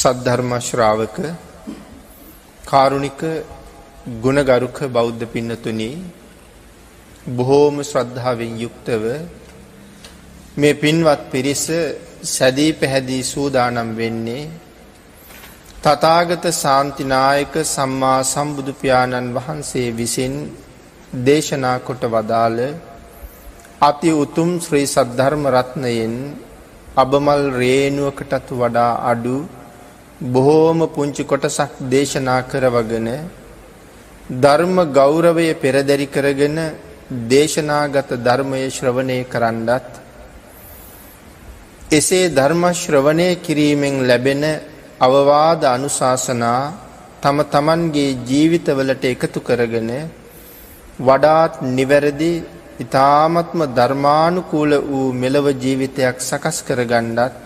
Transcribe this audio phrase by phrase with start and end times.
[0.00, 1.16] සද්ධර්ම ශ්‍රාවක
[2.64, 3.22] කාරුණික
[4.22, 5.90] ගුණගරුක බෞද්ධ පින්නතුනි
[7.30, 9.04] බොහෝම ශ්‍රද්ධාවෙන් යුක්තව
[10.56, 11.64] මේ පින්වත් පිරිස
[12.26, 14.44] සැදී පැහැදී සූදානම් වෙන්නේ
[15.82, 20.34] තථාගත ශාන්තිනායක සම්මා සම්බුදු පියාණන් වහන්සේ විසින්
[21.24, 22.58] දේශනා කොට වදාළ
[23.82, 26.14] අති උතුම් ශ්‍රී සද්ධර්ම රත්නයෙන්
[26.96, 29.38] අබමල් රේණුවකටත් වඩා අඩු
[30.20, 33.08] බොහෝම පුංචි කොටසක් දේශනා කරවගෙන
[34.36, 36.58] ධර්ම ගෞරවය පෙරදරි කරගෙන
[37.26, 39.88] දේශනාගත ධර්මය ශ්‍රවණය කරන්නත්
[41.90, 44.44] එසේ ධර්ම ශ්‍රවණය කිරීමෙන් ලැබෙන
[45.00, 46.72] අවවාද අනුශාසනා
[47.22, 49.90] තම තමන්ගේ ජීවිතවලට එකතු කරගෙන
[51.00, 52.32] වඩාත් නිවැරදි
[52.78, 57.40] ඊ타ත්ම ධර්මානුකූල වූ මෙලව ජීවිතයක් සකස් කරගන්නත්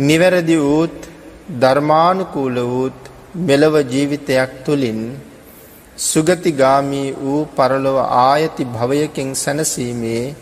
[0.00, 1.09] නිවැරදි වූත්
[1.48, 3.00] ධර්මානුකූල වූත්
[3.42, 5.00] මෙලව ජීවිතයක් තුළින්
[5.98, 10.34] සුගතිගාමී වූ පරලොව ආයති භවයකින් සැනසීමේ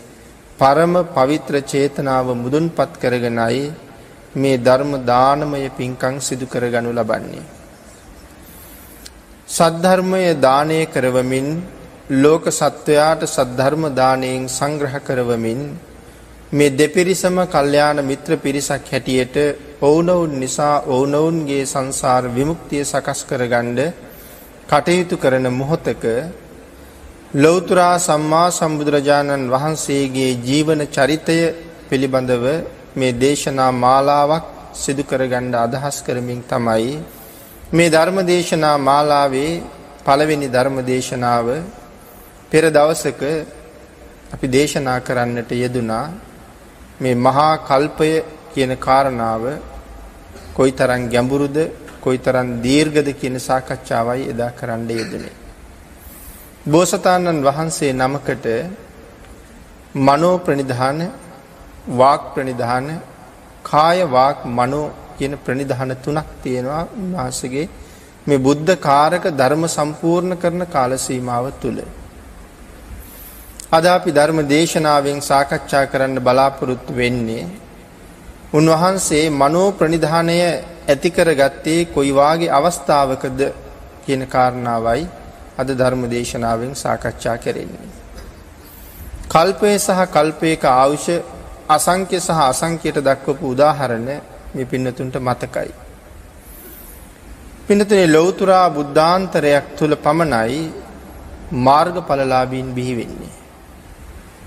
[0.59, 3.73] පරම පවිත්‍ර චේතනාව මුදුන්පත් කරගෙනයි
[4.35, 7.43] මේ ධර්ම දානමය පින්කම් සිදු කරගනු ලබන්නේ.
[9.49, 11.47] සද්ධර්මය දානය කරවමින්
[12.13, 15.61] ලෝක සත්වයාට සද්ධර්ම දානයෙන් සංග්‍රහ කරවමින්
[16.51, 19.35] මේ දෙපිරිසම කල්යාණ මිත්‍ර පිරිසක් හැටියට
[19.79, 23.79] ඔවුනොවුන් නිසා ඔවුනොවුන්ගේ සංසාර විමුක්තිය සකස් කරගන්න
[24.67, 26.03] කටයුතු කරන මොහොතක
[27.35, 31.37] ලෞතුරා සම්මා සම්බුදුරජාණන් වහන්සේගේ ජීවන චරිතය
[31.87, 32.45] පිළිබඳව
[32.95, 36.95] මේ දේශනා මාලාවක් සිදු කරගන්න අදහස් කරමින් තමයි
[37.71, 39.51] මේ ධර්ම දේශනා මාලාවේ
[40.03, 41.47] පළවෙනි ධර්ම දේශනාව
[42.51, 43.21] පෙර දවසක
[44.33, 46.07] අපි දේශනා කරන්නට යෙදුනා
[46.99, 48.09] මේ මහා කල්පය
[48.53, 49.43] කියන කාරණාව
[50.53, 51.57] කොයිතරම් ගැඹුරුද
[52.01, 55.35] කොයිතරම් දීර්ඝද කියන සාකච්ඡාවයි එදා කරන්න යෙදුනේ.
[56.65, 58.47] බෝසතාණන් වහන්සේ නමකට
[59.97, 60.99] මනෝ ප්‍රනිධාන
[61.91, 62.87] වාක් ප්‍රනිධාන
[63.63, 64.85] කාය වාක් මනෝ
[65.17, 67.67] කියන ප්‍රනිධාන තුනක් තියෙනවා උන්වහන්සේගේ
[68.27, 71.79] මේ බුද්ධ කාරක ධර්ම සම්පූර්ණ කරන කාල සීමාව තුළ.
[73.69, 77.43] අද අපි ධර්ම දේශනාවෙන් සාකච්ඡා කරන්න බලාපොරොත්තු වෙන්නේ
[78.53, 80.37] උන්වහන්සේ මනෝ ප්‍රනිධානය
[80.87, 83.41] ඇති කරගත්තේ කොයි වාගේ අවස්ථාවකද
[84.05, 85.03] කියන කාරණාවයි
[85.57, 87.89] අද ධර්ම දේශනාවෙන් සාකච්ඡා කරන්නේ.
[89.29, 91.07] කල්පය සහ කල්පයක ආයුෂ
[91.69, 94.09] අසංඛ්‍ය සහ අසංඛ්‍යයට දක්වපු උදාහරණ
[94.53, 95.71] මේ පින්නතුන්ට මතකයි.
[97.67, 100.63] පින්නතුනේ ලෞතුරා බුද්ධාන්තරයක් තුල පමණයි
[101.65, 103.38] මාර්ගඵලලාභීන් බිහි වෙන්නේ.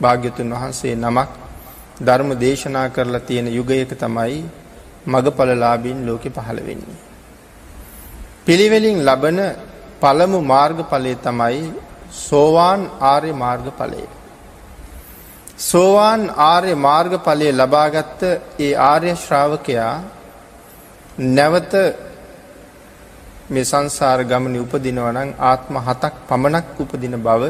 [0.02, 1.30] භාග්‍යතුන් වහන්සේ නමක්
[2.00, 4.40] ධර්ම දේශනා කරලා තියෙන යුගයක තමයි
[5.06, 7.00] මගඵලලාභීන් ලෝකෙ පහළ වෙන්නේ.
[8.44, 9.38] පිළිවෙලින් ලබන
[10.00, 11.62] පළමු මාර්ගඵලය තමයි
[12.20, 14.04] සෝවාන් ආර්ය මාර්ගඵලය.
[15.60, 18.22] සෝවාන් ආර්ය මාර්ගඵලය ලබාගත්ත
[18.58, 19.94] ඒ ආර්ය ශ්‍රාවකයා
[21.30, 21.72] නැවත
[23.50, 27.42] මේ සංසාර ගමනේ උපදිනවා නම් ආත්ම හතක් පමණක් උපදින බව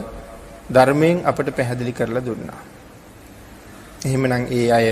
[0.70, 2.62] ධර්මයෙන් අපට පැහැදිලි කරලා දුන්නා.
[4.06, 4.88] එහෙමනම් ඒ අය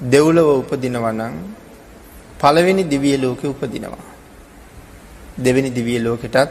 [0.00, 1.34] දෙව්ලොව උපදිනවා නම්
[2.40, 4.04] පළවෙනි දිව්‍ය ලෝකේ උපදිනවා.
[5.38, 6.50] දෙවෙනි දිව්‍ය ලෝකෙටත්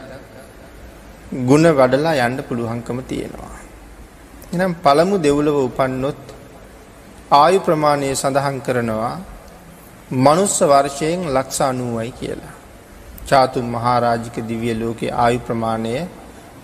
[1.32, 3.56] ಗುಣ වඩලා යන්න පුළුවන්කම තියෙනවා.
[4.52, 6.20] එහෙනම් පළමු දෙව්ලොව උපන්නොත්
[7.30, 9.16] ආයු ප්‍රමාණය සඳහන් කරනවා
[10.10, 12.54] මනුස්ස වර්ෂයෙන් ලක්ෂ 90යි කියලා.
[13.26, 15.94] චාතුම් මහරජික දිව්‍ය ලෝකේ ආයු ප්‍රමාණය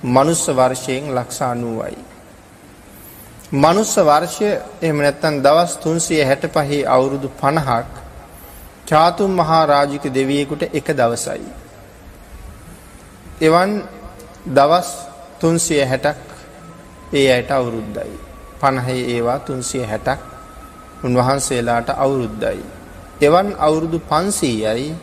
[0.02, 1.98] මනුස්ස වර්ෂයෙන් ලක්ෂ 90යි.
[3.52, 4.48] මනුස්ස වර්ෂය
[4.80, 7.86] එහෙම නැත්නම් දවස් 365 අවුරුදු 50ක්
[8.86, 11.44] චාතුම් මහා රාජික දෙවියෙකුට එක දවසයි.
[13.40, 13.82] එවන්
[14.48, 14.88] දවස්
[15.40, 16.16] 360ක්
[17.12, 18.16] ඒ අයට අවුරුද්දයි.
[18.60, 20.18] 50 ඒවා 360ක්
[21.04, 22.64] උන්වහන්සේලාට අවුරුද්දයි.
[23.20, 24.94] එවන් අවුරුදු 500යි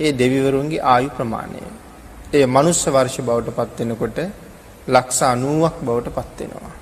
[0.00, 1.62] ඒ දෙවිවරුන්ගේ ආයු ප්‍රමාණය.
[2.32, 4.18] ඒ මනුස්ස වර්ෂ බවට පත් වෙනකොට
[4.88, 6.74] ලක්ෂ 90ක් බවට පත් වෙනවා.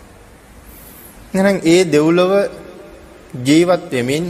[1.34, 2.32] එහෙනම් ඒ දෙව්ලොව
[3.42, 4.26] ජීවත් වෙමින්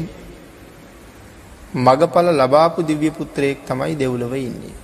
[1.77, 4.77] මගඵල ලබාපු දිව්‍ය පුත්‍රයෙක් තමයි දෙව්ලොව ඉන්නේ.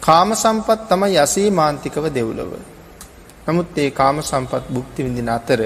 [0.00, 2.50] කාම සම්පත් තමයි අසීමාන්තිකව දෙව්ලොව.
[3.46, 5.60] නමුත් ඒ කාම සම්පත් භුක්ති විඳින අතර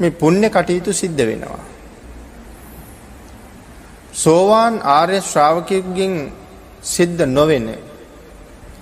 [0.00, 1.62] මේ පුණ්‍ය කටයුතු සිද්ධ වෙනවා.
[4.14, 6.14] සෝවාන් ආර්ය ශ්‍රාවකයෙකුගෙන්
[6.82, 7.66] සිද්ධ නොවෙන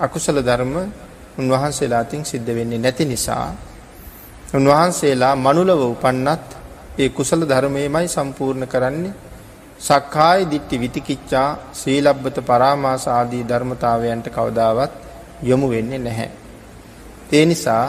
[0.00, 0.74] අකුසල ධර්ම
[1.38, 3.54] උන්වහන්සේලා අතින් සිද්ධ වෙන්නේ නැති නිසා
[4.54, 6.46] උන්වහන්සේලා මනුලව උපන්නත්
[6.98, 9.14] ඒ කුසල ධර්මයමයි සම්පූර්ණ කරන්නේ
[9.80, 14.92] සක්කාය දිට්ඨි විතිකිච්ඡා සීලබ්බත පරාමාස ආදී ධර්මතාවයන්ට කවදාවත්
[15.42, 16.30] යොමු වෙන්නේ නැහැ.
[17.32, 17.84] ඒ නිසා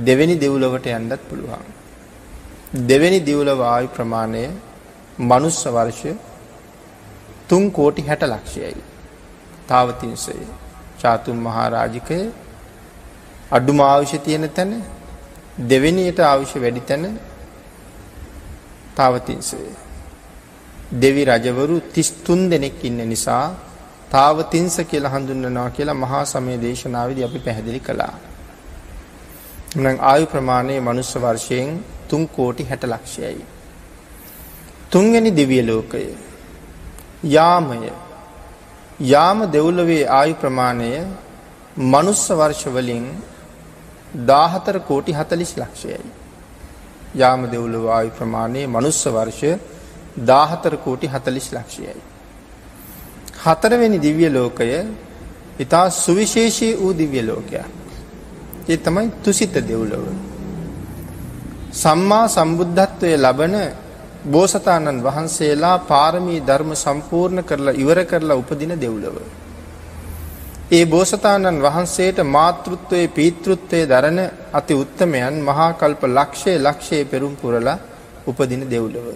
[0.00, 1.66] දෙවෙනි දෙව්ලොවට යන්නත් පුළුවන්.
[2.82, 4.44] දෙවෙනි දිවුලව ආයු ප්‍රමාණය
[5.20, 6.02] මනුස්ස වර්ෂ
[7.50, 8.91] 3 කෝටි 60 ලක්ෂයයි.
[9.72, 10.36] තාවතින්සය
[10.98, 12.18] චාතුම් මහරජිකය
[13.50, 14.72] අඩුම අවශ්‍ය තියෙන තැන
[15.62, 17.04] දෙවෙනියට අවශ්‍ය වැඩි තැන
[18.96, 19.58] තාවතින්සය.
[20.94, 23.46] දෙවි රජවරු 33 දෙනෙක් ඉන්න නිසා
[24.10, 28.14] තාවතින්ස කියලා හඳුන්වනවා කියලා මහා සමය දේශනාවේදී අපි පැහැදිලි කළා.
[29.76, 31.70] එහෙනම් ආයු ප්‍රමාණය මනුස්ස වර්ෂයෙන්
[32.10, 33.44] 3 කෝටි 60 ලක්ෂයයි.
[34.90, 36.04] තුන්වෙනි දිව්‍ය ලෝකය
[37.26, 37.78] යාමය
[39.02, 40.90] යාම දෙව්ලොවේ ආයු ප්‍රමාණය
[41.76, 43.04] මනුස්ස වර්ෂ වලින්
[44.14, 46.00] 14 කෝටි 40 ලක්ෂයයි.
[47.14, 49.42] යාම දෙව්ලොව ආයු ප්‍රමාණය මනුස්ස වර්ෂ
[50.16, 51.94] 14 කෝටි 40 ලක්ෂයයි.
[53.44, 54.70] හතරවෙනි දිව්‍ය ලෝකය
[55.60, 57.64] ඊතා සුවිශේෂී වූ දිව්‍ය ලෝකයක්.
[58.68, 60.04] ඒ තමයි තුසිත දෙව්ලොව.
[61.72, 63.54] සම්මා සම්බුද්ධත්වයේ ලබන
[64.24, 69.16] බෝසතාණන් වහන්සේලා පාරමී ධර්ම සම්පූර්ණ කරලා ඉවර කරලා උපදින දෙව්ලොව.
[70.70, 74.20] ඒ බෝසතාණන් වහන්සේට මාතෘත්වයේ පීතෘත්වයේ දරන
[74.52, 77.78] අති උත්තමයන් මහා කල්ප ලක්ෂයේ ලක්ෂයේ පෙරම් පුරලා
[78.26, 79.06] උපදින දෙව්ලොව.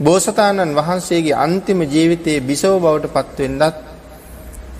[0.00, 3.76] බෝසතාණන් වහන්සේගේ අන්තිම ජීවිතයේ බිසව බවට පත්වෙන්නත්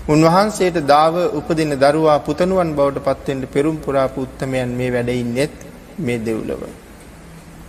[0.09, 5.57] උන්වහන්සේට දාව උපදින දරුවා පුතණුවන් බවට පත්වෙන්න පෙරම් පුරාපු උත්තමයන් මේ වැඩ ඉන්නෙත්
[5.99, 6.63] මේ දෙව්ලොව.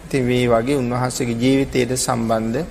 [0.10, 2.66] ඉතින් මේ වගේ උන්වහන්සේගේ ජීවිතයට සම්බන්ධ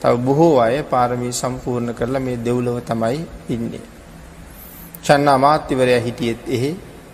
[0.00, 3.80] තව බොහෝ අය පාරමී සම්පූර්ණ කරලා මේ දෙව්ලොව තමයි ඉන්නේ.
[5.04, 6.70] චන්න අමාත්‍යවරයා හිටියෙත් එහෙ,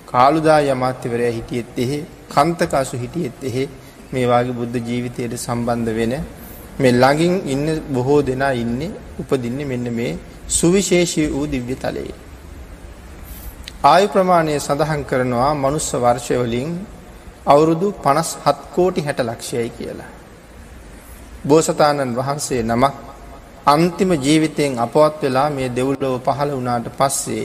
[0.07, 1.99] කාලුදාය අමාත්‍යවරයා හිටියෙත් එහෙ,
[2.29, 3.69] කන්තකාසු හිටියෙත් එහෙ
[4.13, 6.15] මේ වාගේ බුද්ධ ජීවිතයට සම්බන්ධ වෙන
[6.79, 12.15] මේ ළඟින් ඉන්න බොහෝ දෙනා ඉන්නේ උපදින්නේ මෙන්න මේ සුවිශේෂී වූ දිව්‍ය තලයේ.
[13.85, 16.73] ආයු ප්‍රමාණය සඳහන් කරනවා මනුස්ස වර්ෂ වලින්
[17.45, 20.11] අවුරුදු 57 කෝටි 60 ලක්ෂයයි කියලා.
[21.45, 22.95] බෝසතාණන් වහන්සේ නමක්
[23.67, 27.45] අන්තිම ජීවිතයෙන් අපවත් වෙලා මේ දෙව්ලොව පහළ වුණාට පස්සේ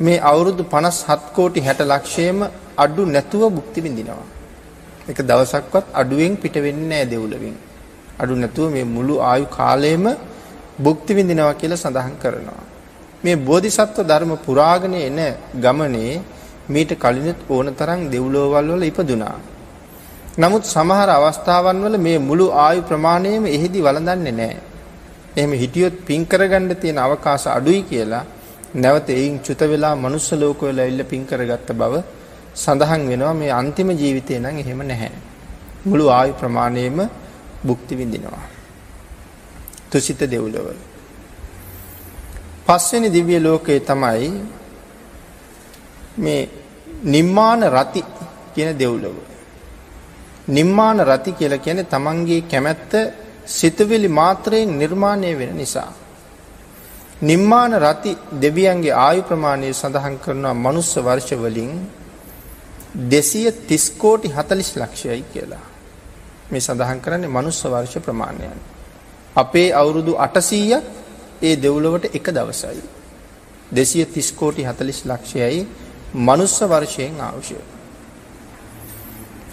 [0.00, 2.38] මේ අවුරුදු 57 කෝටි 60 ලක්ෂයම
[2.76, 4.26] අඩු නැතුව භුක්ති විඳිනවා.
[5.08, 7.56] එක දවසක්වත් අඩුවෙන් පිට වෙන්නේ නැහැ දෙව්ලොවින්.
[8.18, 10.04] අඩු නැතුව මේ මුළු ආයු කාලයම
[10.78, 12.62] භුක්ති විඳිනවා කියලා සඳහන් කරනවා.
[13.24, 15.18] මේ බෝධිසත්ව ධර්ම පුරාගෙන එන
[15.56, 16.14] ගමනේ
[16.70, 19.36] මීට කලිනුත් ඕන තරම් දෙව්ලෝවල් වල ඉපදුනා.
[20.38, 24.58] නමුත් සමහර අවස්ථාවන් වල මේ මුළු ආයු ප්‍රමාණයම එහිදී වළඳන්නේ නැහැ.
[25.32, 28.24] එහෙම හිටියොත් පින් කරගන්න තියෙන අවකාශ අඩුයි කියලා
[28.74, 31.94] නැවත එයින් චුත වෙලා මනුස්ස ලෝකවල ඇවිල්ලා පින් කරගත්ත බව
[32.54, 35.12] සඳහන් වෙනවා මේ අන්තිම ජීවිතේ නම් එහෙම නැහැ.
[35.84, 36.98] මුළු ආයු ප්‍රමාණයෙම
[37.66, 38.46] භුක්ති විඳිනවා.
[39.90, 40.68] තුසිත දෙව්ලොව.
[42.66, 44.30] පස්වෙනි දිව්‍ය ලෝකයේ තමයි
[46.18, 46.42] මේ
[47.04, 48.02] නිම්මාන රති
[48.54, 49.16] කියන දෙව්ලොව.
[50.48, 52.92] නිම්මාන රති කියලා කියන්නේ තමන්ගේ කැමැත්ත
[53.46, 55.92] සිතුවිලි මාත්‍රයෙන් නිර්මාණය වෙන නිසා.
[57.22, 61.72] නිම්මාන රති දෙවියන්ගේ ආයු ප්‍රමාණය සඳහන් කරනවා මනුස්ස වර්ෂ වලින්
[62.94, 65.64] 230 කෝටි 40 ලක්ෂයයි කියලා.
[66.50, 68.60] මේ සඳහන් කරන්නේ මනුස්ස වර්ෂ ප්‍රමාණයන්.
[69.36, 70.82] අපේ අවුරුදු 800ක්
[71.42, 72.82] ඒ දෙව්ලොවට එක දවසයි.
[73.72, 75.66] 230 කෝටි 40 ලක්ෂයයි
[76.12, 77.56] මනුස්ස වර්ෂයෙන් අවශ්‍ය.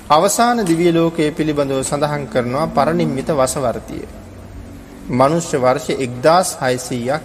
[0.09, 4.07] අවසාන දිව්‍ය ලෝකයේ පිළිබඳව සඳහන් කරනවා පරිනිම්මිත වසවර්තිය.
[5.09, 7.21] මනුෂ්‍ය වර්ෂ 1600ක්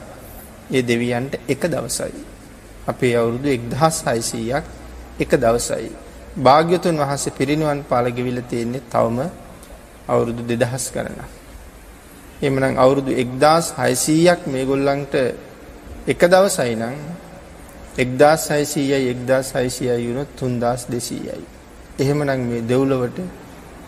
[0.70, 2.14] ඒ දෙවියන්ට එක දවසයි.
[2.86, 4.62] අපේ අවුරුදු 1600ක්
[5.18, 5.90] එක දවසයි.
[6.36, 9.18] භාග්‍යතුන් වහන්සේ පිරිනිවන් පාල ගෙවිලා තියෙන්නේ තවම
[10.08, 11.30] අවුරුදු 2000 ගණනක්.
[12.42, 15.14] එහෙමනම් අවුරුදු 1600ක් මේගොල්ලන්ට
[16.04, 17.21] එක දවසයි නම්
[17.94, 21.44] එක්දස් සයිසීයයි එක්දස් සයිසියයි වුණොත් තුන්දස් දෙසීයයි.
[21.98, 23.18] එහෙමනම් මේ දෙව්ලොවට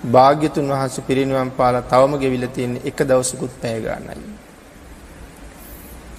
[0.06, 4.34] භාග්‍යතුන් වහන්සේ පිරිනිවන් පාලා තවම ගෙවිලා තියෙන එක දවසකුත් පැය ගන්නයි.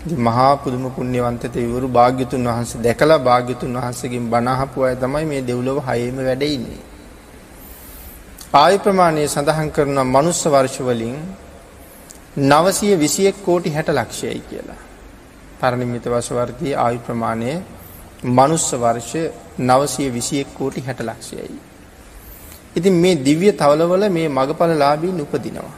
[0.02, 5.42] ඉතින් මහා පුදුම පුණ්‍යවන්ත තෙවිවරු භාග්‍යතුන් වහන්සේ දැකලා භාග්‍යතුන් වහන්සේගෙන් බණ අහපු අය තමයි මේ
[5.42, 6.84] දෙව්ලොව හයේම වැඩ ඉන්නේ.
[8.54, 11.18] ආයු ප්‍රමාණය සඳහන් කරන මනුස්ස වර්ෂ වලින්
[12.38, 14.82] 921 කෝටි 60 ලක්ෂයයි කියලා.
[15.60, 17.52] පරිනිම්මිත වසවර්ගයේ ආයු ප්‍රමාණය
[18.26, 19.14] මනුස්ස වර්ෂ
[19.60, 21.60] 921 කෝටි 60 ලක්ෂයයි.
[22.76, 25.74] ඉතින් මේ දිව්‍ය තවලවල මේ මගපලලාභීන් උපදිනවා.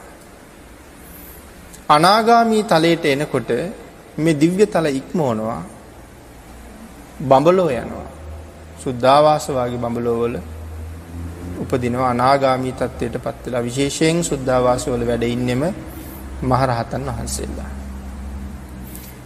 [1.88, 3.50] අනාගාමී තලයට එනකොට
[4.18, 5.62] මේ දිව්‍ය තල ඉක්මවනවා
[7.20, 8.08] බඹලෝ යනවා.
[8.78, 10.36] සුද්ධාවාස වාගේ බඹලෝ වල
[11.60, 15.62] උපදිනවා අනාගාමී තත්ත්වයට පත් වෙලා විශේෂයෙන් සුද්ධාවාස වල වැඩ ඉන්නෙම
[16.42, 17.70] මහරහතන් වහන්සේලා.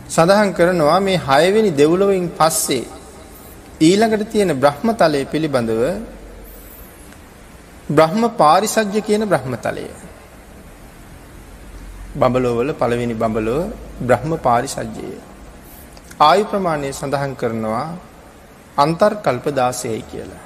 [0.08, 3.01] සඳහන් කරනවා මේ හයවෙනි දෙව්ලොවින් පස්සේ
[3.80, 5.82] ඊළඟට තියෙන බ්‍රහ්මතලය පිළිබඳව
[7.88, 9.86] බ්‍රහ්ම පාරිසජ්‍ය කියන බ්‍රහ්මතලය.
[12.14, 15.18] බඹලෝවල පළවෙනි බඹලෝ බ්‍රහ්ම පාරිසජ්‍යය.
[16.20, 17.86] ආයු ප්‍රමාණය සඳහන් කරනවා
[18.76, 20.42] අන්තර්කල්ප 16යි කියලා.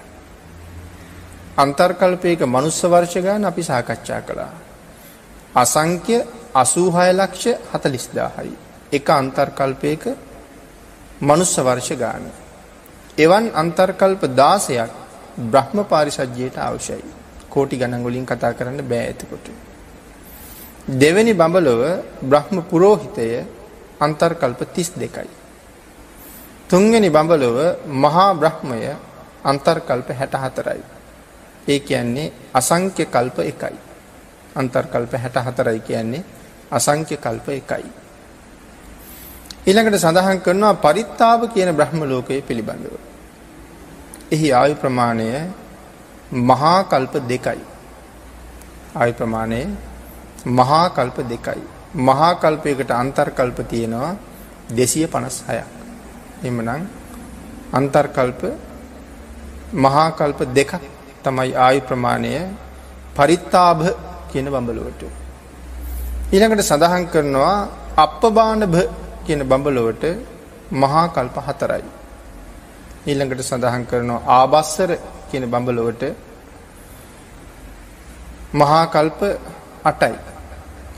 [1.57, 4.55] අන්තර්කල්පයක මනුස්ස වර්ෂ ගාන අපි සාකච්ඡා කළා.
[5.55, 6.17] අසංඛ්‍ය
[6.55, 8.53] 86 ලක්ෂ 40000යි.
[8.93, 10.03] එක අන්තර්කල්පයක
[11.21, 12.25] මනුස්ස වර්ෂ ගාන.
[13.19, 14.91] එවන් අන්තර්කල්ප 16ක්
[15.45, 17.05] බ්‍රහ්ම පාරිසජ්‍යයට අවශ්‍යයි.
[17.49, 19.47] කෝටි ගණන් වලින් කතා කරන්න බෑ එතකොට.
[20.87, 21.83] දෙවෙනි බඹලොව
[22.23, 23.45] බ්‍රහ්ම පුරෝහිතය
[24.01, 25.29] අන්තර්කල්ප 32යි.
[26.69, 27.57] තුන්වෙනි බඹලොව
[27.87, 28.81] මහා බ්‍රහ්මය
[29.45, 30.83] අන්තර්කල්ප 64යි.
[31.69, 33.77] ඒ කියන්නේ අසංඛ්‍ය කල්ප 1යි.
[34.57, 36.25] අන්තර්කල්ප 64යි කියන්නේ
[36.71, 38.06] අසංඛ්‍ය කල්ප 1යි.
[39.67, 42.95] ඊළඟට සඳහන් කරනවා පරිත්තාව කියන බ්‍රහ්ම ලෝකයේ පිළිබඳව.
[44.33, 45.29] එහි ආයු ප්‍රමාණය
[46.33, 47.63] මහා කල්ප දෙකයි.
[48.97, 49.61] ආයු ප්‍රමාණය
[50.49, 51.63] මහා කල්ප දෙකයි.
[51.99, 54.13] මහා කල්පයකට අන්තර්කල්ප තියෙනවා
[54.71, 55.65] 256ක්.
[56.45, 56.81] එhmenan
[57.73, 58.43] අන්තර්කල්ප
[59.75, 60.73] මහා කල්ප දෙකක්
[61.25, 62.33] තමයි ආයු ප්‍රමාණය
[63.17, 63.83] පරිත්තාභ
[64.31, 65.03] කියන බඹලුවට.
[66.33, 67.57] ඊළඟට සඳහන් කරනවා
[67.97, 70.05] අප්පබාණභ කියන බඹලුවට
[70.73, 71.85] මහා කල්ප හතරයි.
[73.07, 74.91] ඊළඟට සඳහන් කරනවා ආබස්සර
[75.31, 76.03] කියන බඹලොවට
[78.55, 79.21] මහා කල්ප
[79.85, 80.17] 8යි.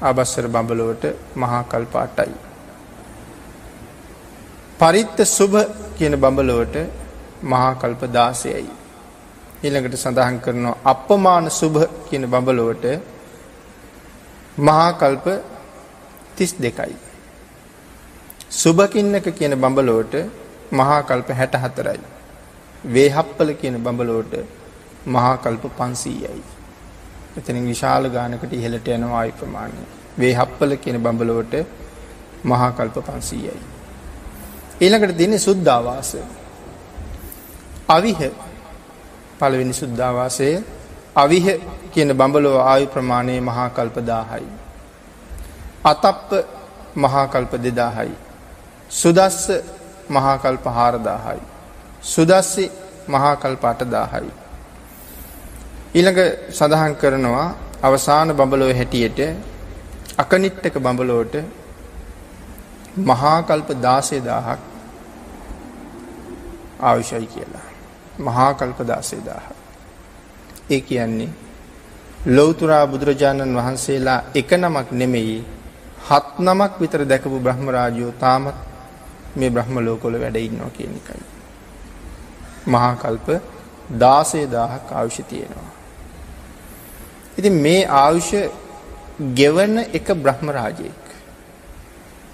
[0.03, 1.05] ආබස්සර බඹලොවට
[1.37, 2.35] මහා කල්ප 8යි.
[4.81, 5.59] පරිත්ත සුභ
[5.99, 6.77] කියන බඹලොවට
[7.43, 8.71] මහා කල්ප 16යි.
[9.65, 12.87] ඊළඟට සඳහන් කරනවා අප්පමාන සුභ කියන බඹලොවට
[14.59, 15.27] මහා කල්ප
[16.39, 17.08] 32යි.
[18.51, 20.15] සුභකින්නක කියන බඹලොවට
[20.73, 22.01] මහා කල්ප 64යි.
[22.87, 24.35] වේහප්පල කියන බඹලොවට
[25.07, 26.43] මහා කල්ප 500යි.
[27.37, 29.83] එතනින් විශාල ගානකට ඉහළට යනවා ආයු ප්‍රමාණය.
[30.19, 31.55] වේහප්පල කියන බඹලොවට
[32.45, 33.53] මහා කල්ප 500යි.
[34.81, 36.17] ඊළඟට තියෙන්නේ සුද්ධාවාස.
[37.89, 38.21] අවිහ
[39.39, 40.49] පළවෙනි සුද්ධාවාසය
[41.17, 41.47] අවිහ
[41.93, 44.49] කියන බඹලොව ආයු ප්‍රමාණය මහා කල්ප 1000යි.
[45.85, 46.31] අතප්ප
[46.97, 48.28] මහා කල්ප 2000යි.
[48.91, 49.51] සුදස්ස
[50.09, 51.41] මහා කල්ප 4000යි.
[52.05, 52.71] සුදස්සි
[53.09, 54.33] මහා කල්ප 8000යි.
[55.95, 59.21] ඊළඟ සඳහන් කරනවා අවසාන බඹලොව හැටියට
[60.17, 61.35] අකනිට්ටක බඹලොවට
[63.03, 64.59] මහා කල්ප 16000ක්
[66.81, 67.69] අවශ්‍යයි කියලා.
[68.19, 69.55] මහා කල්ප 16000.
[70.71, 71.31] ඒ කියන්නේ
[72.27, 75.37] ලෞතර බුදුරජාණන් වහන්සේලා එක නමක් නෙමෙයි
[76.09, 78.68] හත් නමක් විතර දැකපු බ්‍රහ්ම රාජයෝ තාමත්
[79.37, 81.25] මේ බ්‍රහ්ම ලෝකවල වැඩ ඉන්නවා කියන එකයි.
[82.67, 83.29] මහා කල්ප
[83.95, 85.71] 16000ක් ආයුෂ තියෙනවා.
[87.39, 88.31] ඉතින් මේ ආයුෂ
[89.35, 91.03] ගෙවන එක බ්‍රහ්ම රාජයෙක්.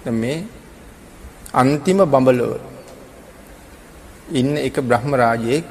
[0.03, 0.37] දැන් මේ
[1.53, 2.53] අන්තිම බඹලව
[4.31, 5.67] ඉන්න එක බ්‍රහ්ම රාජයෙක්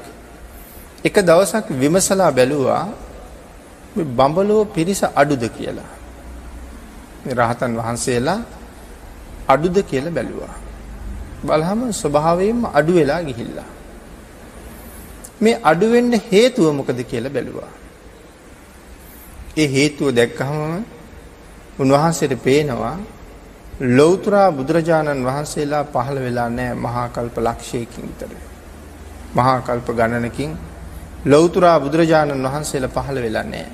[1.03, 2.85] එක දවසක් විමසලා බැලුවා
[3.95, 5.91] මේ බඹලව පිරිස අඩුද කියලා.
[7.31, 8.39] රහතන් වහන්සේලා
[9.47, 10.64] අඩුද කියලා බැලුවා.
[11.45, 13.69] බලහම ස්වභාවයෙන්ම අඩු වෙලා ගිහිල්ලා.
[15.41, 17.71] මේ අඩු වෙන්න හේතුව මොකද කියලා බැලුවා.
[19.57, 20.59] ඒ හේතුව දැක්කහම
[21.79, 22.97] උන්වහන්සේට පේනවා
[23.91, 28.31] ලෞතර බුදුරජාණන් වහන්සේලා පහළ වෙලා නැහැ මහා කල්ප ලක්ෂයකින් විතර.
[29.35, 30.51] මහා කල්ප ගණනකින්
[31.25, 33.71] ලෞතර බුදුරජාණන් වහන්සේලා පහළ වෙලා නැහැ.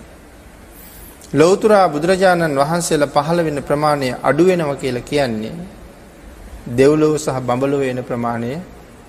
[1.34, 5.54] ලෞතර බුදුරජාණන් වහන්සේලා පහළ වෙන ප්‍රමාණය අඩු වෙනවා කියලා කියන්නේ
[6.70, 8.54] දෙව්ලොව සහ බඹලොව වෙන ප්‍රමාණය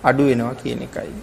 [0.05, 1.15] අඩු වෙනවා කියන එකයි.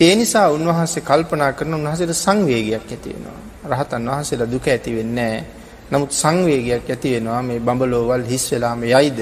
[0.00, 3.40] ඒ නිසා උන්වහන්සේ කල්පනා කරන උන්වහන්සේට සංවේගයක් ඇති වෙනවා.
[3.66, 5.44] රහතන් වහන්සේලා දුක ඇති වෙන්නේ
[5.90, 9.18] නමුත් සංවේගයක් ඇති වෙනවා මේ බඹලෝවල් හිස් වෙලාම යයිද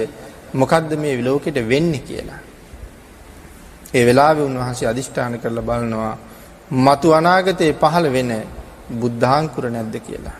[0.55, 2.41] මොකද්ද මේ ලෝකෙට වෙන්නේ කියලා.
[3.95, 6.17] ඒ වෙලාවේ උන්වහන්සේ අදිෂ්ඨාන කරලා බලනවා
[6.79, 8.31] මතු අනාගතේ පහළ වෙන
[8.93, 10.39] බුද්ධාංකුර නැද්ද කියලා.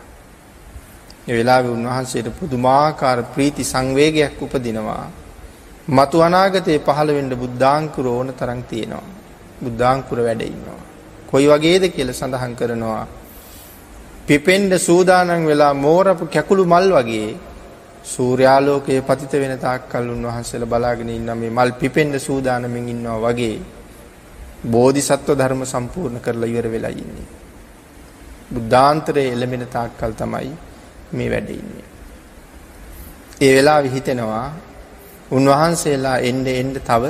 [1.27, 5.05] ඒ වෙලාවේ උන්වහන්සේට පුදුමාකාර ප්‍රීති සංවේගයක් උපදිනවා.
[5.87, 9.03] මතු අනාගතේ පහළ වෙන්න බුද්ධාංකුර ඕන තරම් තියෙනවා.
[9.61, 10.81] බුද්ධාංකුර වැඩ ඉන්නවා.
[11.27, 13.07] කොයි වගේද කියලා සඳහන් කරනවා.
[14.27, 17.37] පිපෙන්න සූදානම් වෙලා මෝරපු කැකුළු මල් වගේ
[18.03, 23.57] සූර්යාලෝකයේ පතිත වෙන තාක්කල් උන්වහන්සේලා බලාගෙන ඉන්න මේ මල් පිපෙන්න සූදානමින් ඉන්නවා වගේ
[24.65, 27.27] බෝධිසත්ව ධර්ම සම්පූර්ණ කරලා ඉවර වෙලා ඉන්නේ.
[28.51, 30.51] බුද්ධාන්තරයේ එළඹෙන තාක්කල් තමයි
[31.11, 31.85] මේ වැඩ ඉන්නේ.
[33.41, 34.47] ඒ වෙලා විහිතෙනවා
[35.31, 37.03] උන්වහන්සේලා එන්ඩ එන්ඩ තව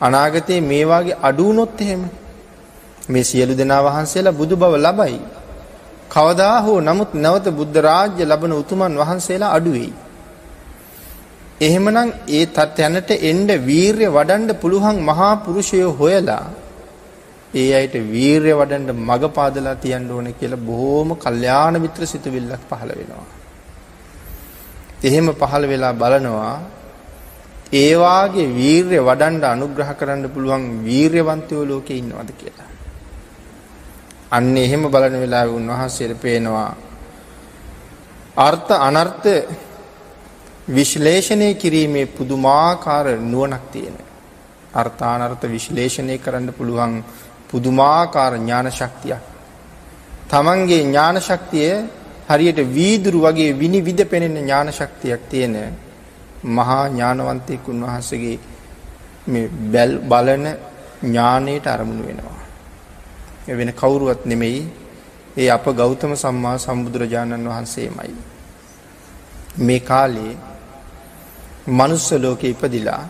[0.00, 2.02] අනාගතයේ මේවාගේ අඩුවනොත් එහෙම
[3.08, 5.18] මේ සියලු දෙනා වහන්සේලා බුදු බව ලබයි.
[6.10, 9.92] කවදා හෝ නමුත් නැවත බුද්ධ රාජ්‍ය ලබන උතුමන් වහන්සේලා අඩුවෙයි.
[11.60, 16.44] එහෙමනම් ඒ තත්යනට එන්ඩ වීර්ය වඩන්ඩ පුළුවන් මහා පුරුෂයෝ හොයලා
[17.54, 23.28] ඒ අයට වීර්ය වඩන්ඩ මග පාදලා තියන්න ඕන කියලා බොහෝම කල්්‍යාන මිත්‍ර සිතුවිල්ලක් පහළ වෙනවා.
[25.04, 26.58] එහෙම පහළ වෙලා බලනවා
[27.72, 32.68] ඒවාගේ වීර්ය වඩන්ඩ අනුග්‍රහ කරන්න පුළුවන් වීර්යවන්තයෝ ලෝකෙ ඉන්නවද කියලා.
[34.30, 36.70] අන්න එහෙම බලන වෙලා උන්වහන්සේට පේනවා
[38.38, 39.28] අර්ථ අනර්ථ
[40.68, 43.96] විශ්ලේෂණය කිරීමේ පුදුමාකාර නුවණක් තියෙන.
[44.72, 47.04] අර්ථානර්ථ විශ්ලේෂණය කරන්න පුළුවන්
[47.48, 49.22] පුදුමාකාර ඥාන ශක්තියක්.
[50.28, 51.70] තමන්ගේ ඥාන ශක්තිය
[52.28, 55.54] හරියට වීදුරු වගේ විනිවිද පෙනෙන ඥාන ශක්තියක් තියෙන
[56.48, 58.38] මහා ඥානවන්තයෙක් උන්වහන්සේගේ
[59.26, 59.48] මේ
[60.02, 60.46] බලන
[61.02, 62.40] ඥානයට අරමුණු වෙනවා.
[63.48, 64.60] වෙන කවුරුවත් නෙමෙයි
[65.36, 68.14] ඒ අප ගෞතම සම්මා සම්බුදුරජාණන් වහන්සේමයි.
[69.58, 70.36] මේ කාලේ
[71.68, 73.02] මනුස්ස ලෝකෙ ඉපදිලා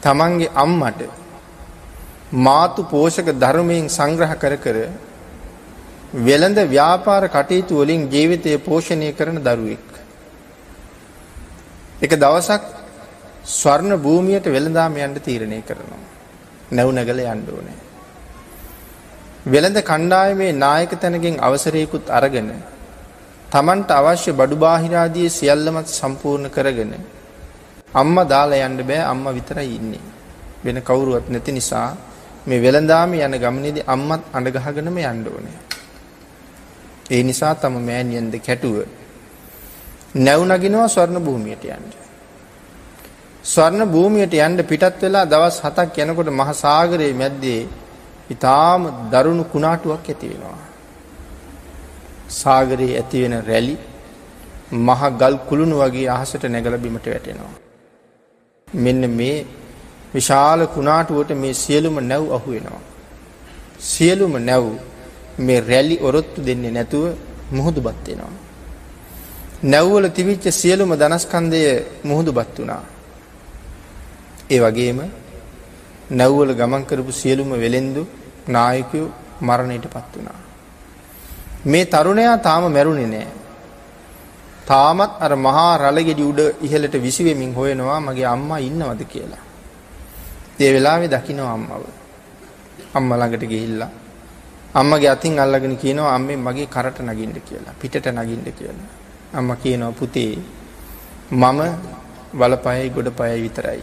[0.00, 1.02] තමන්ගේ අම්මට
[2.34, 4.76] මාතු පෝෂක ධර්මයෙන් සංග්‍රහ කර කර
[6.18, 9.91] වෙළඳ ව්‍යාපාර කටයුතු වලින් ජීවිතය පෝෂණය කරන දරුවෙක්.
[12.02, 12.62] එක දවසක්
[13.50, 16.02] ස්වර්ණ භූමියට වෙළඳාම යන්න තීරණය කරනවා.
[16.70, 17.78] නැවුනගල යන්න ඕනේ.
[19.46, 22.50] වෙළඳ කණ්ඩායමේ නායක තැනකින් අවසරයකුත් අරගෙන
[23.50, 26.94] තමන්ට අවශ්‍ය බඩු බාහිරාදී සියල්ලමත් සම්පූර්ණ කරගෙන
[27.94, 30.06] අම්මා දාලා යන්න බෑ අම්මා විතරයි ඉන්නේ.
[30.64, 31.90] වෙන කවුරුවත් නැති නිසා
[32.46, 35.58] මේ වෙළඳාම යන ගමනේදී අම්මත් අඬ ගහගෙනම යන්න ඕනේ.
[37.10, 38.76] ඒ නිසා තම මෑණියන්ද කැටුව
[40.14, 41.84] නැව් නගිනවා ස්වර්ණ භූමියට යන්න.
[43.44, 47.62] ස්වර්ණ භූමියට යන්න පිටත් වෙලා දවස් 7ක් යනකොට මහ සාගරයේ මැද්දේ
[48.30, 50.58] ඊටාම දරුණු කුණාටුවක් ඇති වෙනවා.
[52.30, 53.74] සාගරයේ ඇති වෙන රැලි
[54.78, 57.54] මහ ගල් කුළුණු වගේ අහසට නැගලා බිමට වැටෙනවා.
[58.68, 59.46] මෙන්න මේ
[60.14, 62.82] විශාල කුණාටුවට මේ සියලුම නැව් අහු වෙනවා.
[63.82, 64.64] සියලුම නැව්
[65.38, 67.04] මේ රැලි ඔරොත්තු දෙන්නේ නැතුව
[67.50, 68.41] මුහුදුපත් වෙනවා.
[69.62, 71.62] නැව්වල තිබිච්ච සියලුම ධනස්කන්ධය
[72.04, 72.82] මුහුදුපත් වුණා.
[74.50, 74.98] ඒ වගේම
[76.10, 78.02] නැව්වල ගමන් කරපු සියලුම වෙලෙන්දු
[78.48, 80.40] නායකයෝ මරණයටපත් වුණා.
[81.64, 83.28] මේ තරුණයා තාම මැරුණේ නෑ.
[84.66, 89.44] තාමත් අර මහා රළගෙඩි උඩ ඉහළට විසිවෙමින් හොයනවා මගේ අම්මා ඉන්නවද කියලා.
[90.60, 91.84] ඒ වෙලාවේ දකිනවා අම්මව.
[92.94, 93.90] අම්මා ළඟට ගිහිල්ලා
[94.74, 97.74] අම්මගේ අතින් අල්ලගෙන කියනවා අම්මේ මගේ කරට නගින්න කියලා.
[97.80, 99.01] පිටට නගින්න කියලා.
[99.34, 100.32] අම්මා කියනවා පුතේ
[101.32, 101.60] මම
[102.40, 103.82] වලපයයි ගොඩපයයි විතරයි.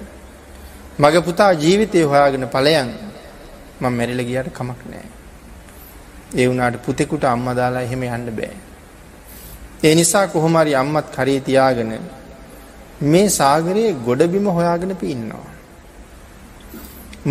[0.99, 2.89] මගේ පුතා ජීවිතේ හොයාගෙන ඵලයන්
[3.81, 5.09] මම මැරිලා ගියාට කමක් නැහැ.
[6.37, 8.55] ඒ වුණාට පුතෙකුට අම්මා දාලා එහෙම යන්න බෑ.
[9.83, 11.93] ඒ නිසා කොහොම හරි අම්මත් කරේ තියාගෙන
[13.01, 15.47] මේ සාගරයේ ගොඩබිම හොයාගෙන පින්නවා.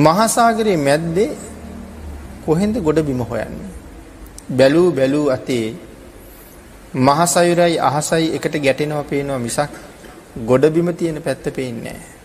[0.04, 1.30] මහා සාගරයේ මැද්දේ
[2.46, 3.70] කොහෙන්ද ගොඩබිම හොයන්නේ?
[4.50, 5.66] බැලූ බැලූ අතේ
[6.94, 9.70] මහසයුරයි අහසයි එකට ගැටෙනවා පේනවා මිසක්
[10.42, 12.18] ගොඩබිම තියෙන පැත්ත පේන්නේ නැහැ.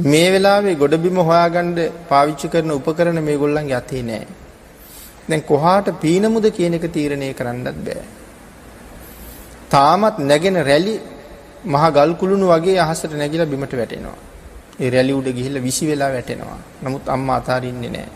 [0.00, 1.74] මේ වෙලාවේ ගොඩබිම හොයාගන්න
[2.08, 4.26] පාවිච්චි කරන උපකරණ මේගොල්ලන්ගේ අතේ නෑ.
[5.28, 8.04] දැන් කොහාට පීනමුද කියන එක තීරණය කරන්නත් බෑ.
[9.68, 10.94] තාමත් නැගෙන රැලි
[11.64, 14.16] මහ ගල් කුළුණු වගේ අහසට නැගිලා බිමට වැටෙනවා.
[14.80, 16.58] ඒ රැලි උඩ ගිහිල්ලා විසි වෙලා වැටෙනවා.
[16.82, 18.08] නමුත් අම්මා අතාරින්නේ නෑ.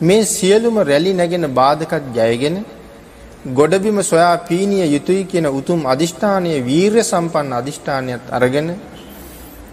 [0.00, 2.64] මේ සියලුම රැලි නැගෙන බාධකත් ජයගෙන
[3.40, 8.68] ගොඩබිම සොයා පීනිය යුතුයි කියන උතුම් අදිෂ්ඨානයේ වීරය සම්පන්න අදිෂ්ඨානයත් අරගෙන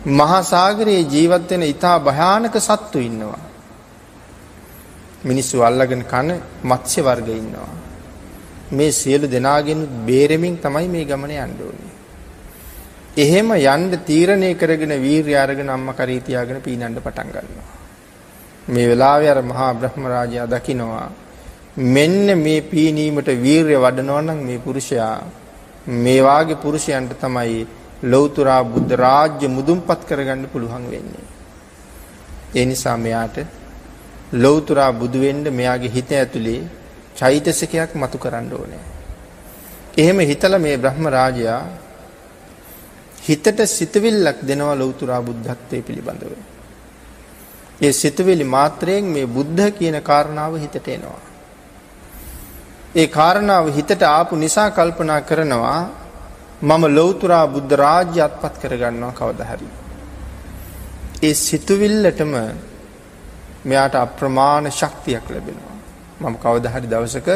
[0.10, 3.39] මහා සාගරයේ ජීවත් වෙන ඊටා භයානක සත්තු ඉන්නවා.
[5.21, 6.30] මිනිස්සු අල්ලගෙන කන
[6.63, 7.69] මත්ස්‍ය වර්ග ඉන්නවා.
[8.71, 11.93] මේ සියලු දෙනාගෙන් බේරෙමින් තමයි මේ ගමන යන්න ඕනේ.
[13.17, 17.69] එහෙම යන්න තීරණය කරගෙන වීරිය අරගෙන අම්මා කරේ තියාගෙන පීනන්න පටන් ගන්නවා.
[18.67, 21.26] මේ වෙලාවේ අර මහා බ්‍රහ්ම රාජයා දකිනවා
[21.77, 25.23] මෙන්න මේ පීනීමට වීරිය වඩනවා නම් මේ පුරුෂයා
[25.87, 27.67] මේ වාගේ පුරුෂයන්ට තමයි
[28.03, 31.25] ලෞතුරා බුද්ධ රාජ්‍ය මුදුන්පත් කරගන්න පුළුවන් වෙන්නේ.
[32.55, 33.37] ඒ නිසා මෙයාට
[34.33, 36.61] ලෞතුරා බුදු වෙන්න මෙයාගේ හිත ඇතුලේ
[37.15, 38.83] චෛතසිකයක් මතු කරන්න ඕනේ.
[39.97, 41.61] එහෙම හිතලා මේ බ්‍රහ්ම රාජයා
[43.23, 46.33] හිතට සිතවිල්ලක් දෙනවා ලෞතුරා බුද්ධත්වයේ පිළිබඳව.
[47.81, 51.37] ඒ සිතවිලි මාත්‍රයෙන් මේ බුද්ධ කියන කාරණාව හිතට එනවා.
[52.97, 55.81] ඒ කාරණාව හිතට ආපු නිසා කල්පනා කරනවා
[56.62, 59.67] මම ලෞතුරා බුද්ධ රාජ්‍ය අත්පත් කරගන්නවා කවදා හරි.
[61.23, 62.33] ඒ සිතුවිල්ලටම
[63.65, 65.75] මෙයාට අප්‍රමාණ ශක්තියක් ලැබෙනවා.
[66.21, 67.29] මම කවදා හරි දවසක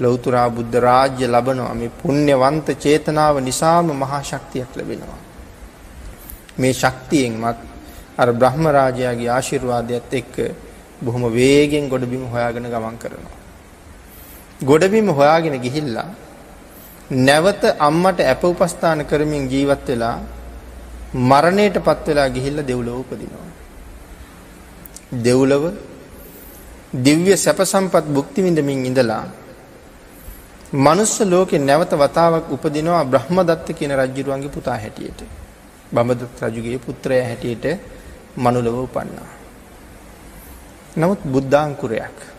[0.00, 1.74] ලෞතුරා බුද්ධ රාජ්‍ය ලබනවා.
[1.74, 5.20] මේ පුණ්‍යවන්ත චේතනාව නිසාම මහා ශක්තියක් ලැබෙනවා.
[6.58, 7.58] මේ ශක්තියෙන්මත්
[8.18, 10.34] අර බ්‍රහ්ම රාජයාගේ ආශිර්වාදයත් එක්ක
[11.00, 13.43] බොහොම වේගෙන් ගොඩබිම හොයාගෙන ගමන් කරනවා.
[14.64, 16.08] ගොඩබිම හොයාගෙන ගිහිල්ලා
[17.10, 20.16] නැවත අම්මට අප උපස්ථාන කරමින් ජීවත් වෙලා
[21.14, 23.48] මරණයට පත් වෙලා ගිහිල්ලා දෙව්ලොව උපදිනවා.
[25.24, 25.64] දෙව්ලොව
[26.96, 29.24] දිව්‍ය සැප සම්පත් භුක්ති විඳමින් ඉඳලා
[30.74, 35.20] මනුස්ස ලෝකේ නැවත වතාවක් උපදිනවා බ්‍රහ්මදත්ත කියන රජුරුවන්ගේ පුතා හැටියට.
[35.92, 37.64] බඹදත්ත රජුගේ පුත්‍රයා හැටියට
[38.36, 39.30] මනුලව උපන්නා.
[40.96, 42.33] නමුත් බුද්ධාංකුරයක්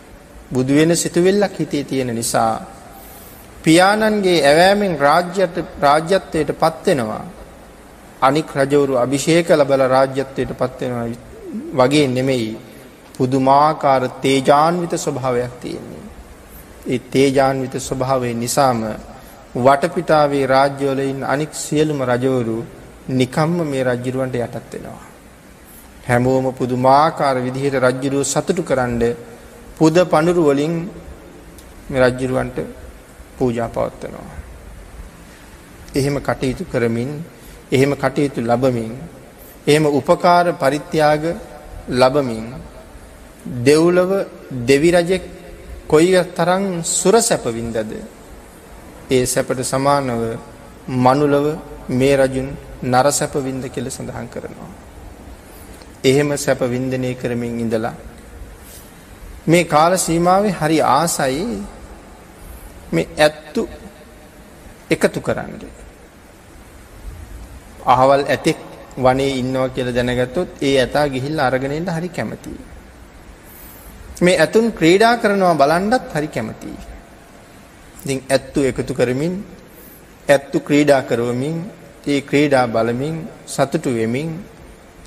[0.50, 2.52] බුදු වෙන සිතුවිල්ලක් හිතේ තියෙන නිසා
[3.62, 7.24] පියාණන්ගේ ඇවෑමෙන් රාජ්‍යයට රාජ්‍යත්වයට පත් වෙනවා.
[8.22, 11.08] අනික් රජවරු අභිෂේක ලැබලා රාජ්‍යත්වයට පත් වෙනවා
[11.78, 12.48] වගේ නෙමෙයි
[13.14, 16.04] පුදුමාකාර තේජාන්විත ස්වභාවයක් තියෙන්නේ.
[16.86, 18.80] ඒ තේජාන්විත ස්වභාවය නිසාම
[19.56, 22.58] වටපිටාවේ රාජ්‍යවල ඉන්න අනික් සියලුම රජවරු
[23.10, 25.06] නිකම්ම මේ රජුරවන්ට යටත් වෙනවා.
[26.06, 29.02] හැමෝම පුදුමාකාර විදිහට රජුරුව සතුටු කරන්න
[29.76, 30.74] පුද පඳුරු වලින්
[31.90, 32.58] මේ රජුරවන්ට
[33.36, 34.36] පූජා පවත්වනවා.
[35.94, 37.10] එහෙම කටයුතු කරමින්
[37.72, 38.92] එහෙම කටයුතු ලබමින්
[39.66, 41.24] එහෙම උපකාර පරිත්‍යාග
[41.90, 42.46] ලබමින්
[43.62, 44.10] දෙව්ලොව
[44.68, 45.24] දෙවි රජෙක්
[45.88, 47.92] කොයි තරම් සුර සැප වින්දද
[49.10, 50.22] ඒ සැපට සමානව
[50.88, 51.46] මනුලව
[51.90, 52.48] මේ රජුන්
[52.84, 54.70] නර සැප වින්ද කියලා සඳහන් කරනවා.
[56.04, 57.94] එහෙම සැප වින්දනය කරමින් ඉඳලා
[59.46, 61.42] මේ කාල සීමාවේ හරි ආසයි
[62.92, 63.68] මේ ඇත්තු
[64.90, 65.52] එකතු කරන්න.
[67.86, 68.58] අහවල් ඇතෙක්
[68.98, 72.60] වනේ ඉන්නවා කියලා දැනගත්තොත් ඒ ඇතා ගිහිල්ලා අරගෙන එන්න හරි කැමතියි.
[74.22, 76.78] මේ ඇතුන් ක්‍රීඩා කරනවා බලන්නත් හරි කැමතියි.
[78.02, 79.34] ඉතින් ඇත්තු එකතු කරමින්
[80.28, 81.56] ඇත්තු ක්‍රීඩා කරවමින්
[82.06, 84.30] ඒ ක්‍රීඩා බලමින් සතුටු වෙමින්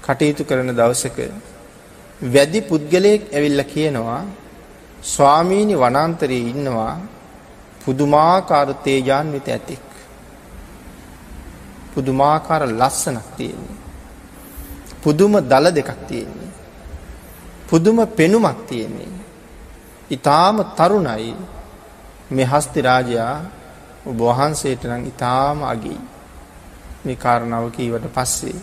[0.03, 1.17] කටයුතු කරන දවසක
[2.21, 4.21] වැඩි පුද්ගලයෙක් ඇවිල්ලා කියනවා
[5.03, 6.95] ස්වාමීනි වනාන්තරයේ ඉන්නවා
[7.81, 9.85] පුදුමාකාර තේජාන්විත ඇතෙක්.
[11.93, 13.77] පුදුමාකාර ලස්සනක් තියෙන්නේ.
[15.01, 16.51] පුදුම දල දෙකක් තියෙන්නේ.
[17.69, 19.13] පුදුම පෙනුමක් තියෙන්නේ.
[20.11, 21.35] ඊටාම තරුණයි
[22.31, 23.35] මේ හස්ති රාජයා
[24.05, 25.99] ඔබ වහන්සේට නම් ඊටාම අගී.
[27.05, 28.59] මේ කාරණාව කීවට පස්සේ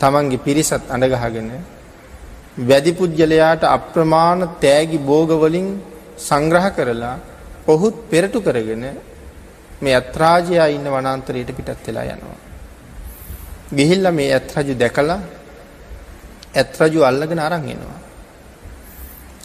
[0.00, 1.50] තමන්ගේ පිරිසත් අඬගහගෙන
[2.60, 5.68] වැඩි පුජ්‍යලයාට අප්‍රමාණ තෑගි භෝග වලින්
[6.18, 7.16] සංග්‍රහ කරලා
[7.66, 8.84] ඔහුත් පෙරටු කරගෙන
[9.82, 12.38] මේ අත්රාජයා ඉන්න වනාන්තරයට පිටත් වෙලා යනවා.
[13.76, 15.20] ගිහිල්ලා මේ ඇත්රජු දැකලා
[16.54, 17.98] ඇත්රජු අල්ලගෙන අරන් එනවා.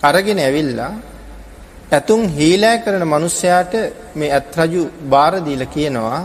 [0.03, 0.93] අරගෙන ඇවිල්ලා
[1.91, 3.73] ඇතුන් හීලෑ කරන මිනිස්සයාට
[4.15, 6.21] මේ ඇත්රජු බාර දීලා කියනවා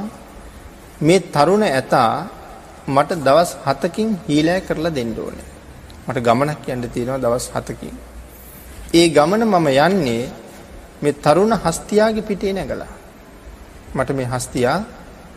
[1.00, 2.12] මේ තරුණ ඇතා
[2.88, 5.48] මට දවස් 7කින් හීලෑ කරලා දෙන්න ඕනේ.
[6.06, 7.96] මට ගමනක් යන්න තියෙනවා දවස් 7කින්.
[8.94, 10.22] ඒ ගමන මම යන්නේ
[11.02, 12.92] මේ තරුණ හස්තියාගේ පිටේ නැගලා.
[13.94, 14.78] මට මේ හස්තියා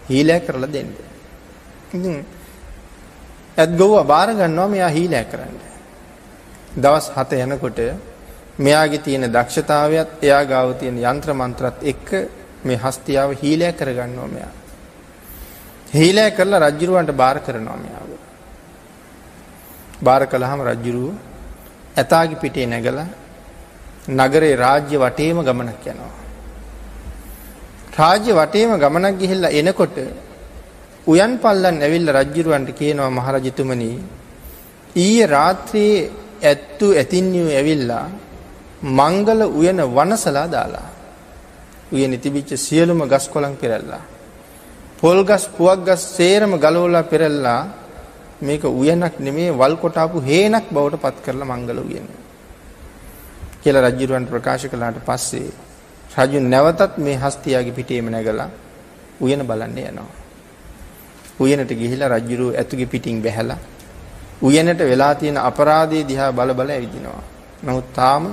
[0.09, 0.89] හීලෑ කරලා දෙන්න.
[1.93, 2.25] ඉතින්
[3.57, 5.59] ඇත් ගොව්ව බාර ගන්නවා මෙයා හීලෑ කරන්න.
[6.75, 7.79] දවස් 7 යනකොට
[8.57, 12.09] මෙයාගේ තියෙන දක්ෂතාවයත් එයා ගාව තියෙන යంత్ర මන්ත්‍රත් එක්ක
[12.63, 14.53] මේ හස්තියාව හීලෑ කරගන්නවා මෙයා.
[15.93, 18.12] හීලෑ කරලා රජ්ජුරුවන්ට බාර කරනවා මෙයාව.
[20.03, 21.13] බාර කළාම රජ්ජුරුව
[21.95, 23.07] ඇතාගේ පිටේ නැගලා
[24.09, 26.13] නගරේ රාජ්‍ය වටේම ගමනක් යනවා.
[27.93, 29.97] රාජ්‍ය වටේම ගමනක් ගිහිල්ලා එනකොට
[31.07, 33.89] උයන් පල්ලන් ඇවිල්ලා රජ්ජුරුවන්ට කියනවා මහරජතුමනි
[34.95, 36.11] ඊයේ රාත්‍රියේ
[36.43, 38.05] ඇත්තු ඇතින්නියු ඇවිල්ලා
[38.91, 40.87] මංගල උයන වනසලා දාලා
[41.91, 44.03] උයනේ තිබිච්ච සියලුම ගස් කොළන් පෙරල්ලා
[44.99, 47.61] පොල් ගස් පුවක් ගස් සේරම ගලවලා පෙරල්ලා
[48.43, 52.21] මේක උයනක් නෙමේ වල් කොටාපු හේනක් බවට පත් කරලා මංගල උයනේ
[53.61, 55.51] කියලා රජුරවන්ට ප්‍රකාශ කළාට පස්සේ
[56.17, 58.49] රජු නැවතත් මේ හස්තියාගේ පිටේම නැගලා
[59.19, 60.09] උයන බලන්න යනවා.
[61.39, 63.61] උයනට ගිහිලා රජුරු ඇතුගේ පිටින් බැහැලා
[64.41, 67.23] උයනට වෙලා තියෙන අපරාධය දිහා බල බල ඇවිදිනවා.
[67.63, 68.23] නමුත් තාම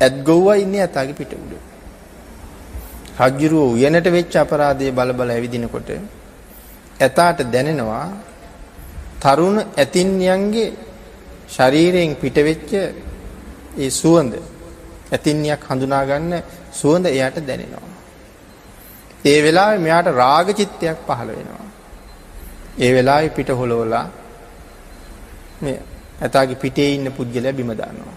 [0.00, 1.52] ඇත්ගොව්වා ඉන්නේ ඇතාගේ පිට උඩ.
[3.20, 5.90] රජුරුව උයනට වෙච්ච අපරාධය බල බල ඇවිදිනකොට
[7.00, 8.06] ඇතාට දැනෙනවා
[9.26, 10.66] තරුණ ඇතින්යන්ගේ
[11.48, 12.70] ශරීරයෙන් පිටවෙච්ච
[13.76, 14.34] ඒ සුවඳ
[15.12, 16.34] ඇතින්නියක් හඳුනා ගන්න
[16.72, 17.94] සුවඳ එයාට දැනෙනවා.
[19.24, 21.66] ඒ වෙලාවේ මෙයාට රාග චිත්තයක් පහළ වෙනවා.
[22.78, 24.06] ඒ වෙලාවේ පිට හොලවලා
[25.62, 25.78] මේ
[26.22, 28.16] ඇතාගේ පිටේ ඉන්න පුද්ගලයා බිම දානවා.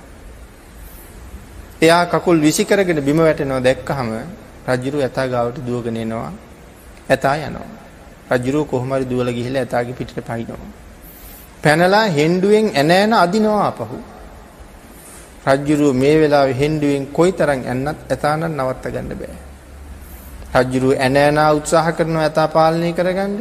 [1.82, 4.10] එයා කකුල් විසි කරගෙන බිම වැටෙනවා දැක්කහම
[4.70, 6.32] රජුරු ඇතා ගාවට දුවගෙන එනවා.
[7.10, 7.72] ඇතා යනවා.
[8.32, 10.70] රජුරු කොහොම හරි දුවලා ගිහිල්ලා ඇතාගේ පිටට පයින්නවා.
[11.64, 13.98] පැනලා හෙන්ඩුවෙන් ඇන ඇන අදිනවා අපහු.
[15.48, 19.38] රජ්ජුරුව මේ වෙලාවේ හෙන්ඩුවෙන් කොයිතරම් ඇන්නත් ඇතානම් නවත්ත ගන්න බෑ.
[20.56, 23.34] රජ්ජුරුව ඇන ඇනා උත්සාහ කරනවා ඇතා පාලනය කරගන්න.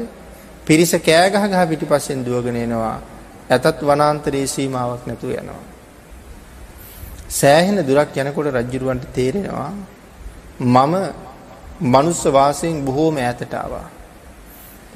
[0.67, 2.97] පිරිස කෑ ගහ ගහ පිටිපස්සෙන් දුවගෙන එනවා.
[3.51, 5.63] ඇතත් වනාන්තරයේ සීමාවක් නැතුව යනවා.
[7.31, 9.73] සෑහෙන දුරක් යනකොට රජ්ජුරුවන්ට තේරෙනවා
[10.61, 10.95] මම
[11.85, 13.87] මනුස්ස වාසයෙන් බොහෝම ඈතට ආවා.